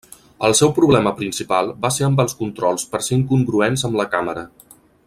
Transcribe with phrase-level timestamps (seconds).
[0.47, 4.49] El seu problema principal va ser amb els controls per ser incongruents amb la càmera.